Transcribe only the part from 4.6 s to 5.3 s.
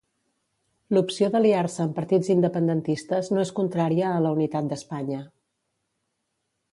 d'Espanya.